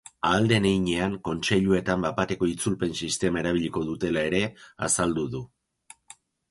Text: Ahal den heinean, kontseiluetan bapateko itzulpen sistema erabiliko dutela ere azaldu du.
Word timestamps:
Ahal 0.27 0.45
den 0.51 0.63
heinean, 0.69 1.17
kontseiluetan 1.29 2.07
bapateko 2.07 2.49
itzulpen 2.53 2.97
sistema 3.03 3.43
erabiliko 3.45 3.87
dutela 3.93 4.27
ere 4.31 4.43
azaldu 4.89 5.31
du. 5.37 5.49